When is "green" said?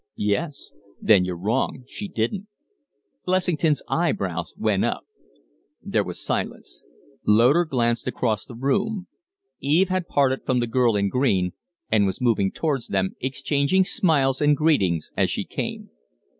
11.09-11.51